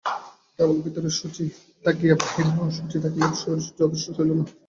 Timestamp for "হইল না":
4.17-4.43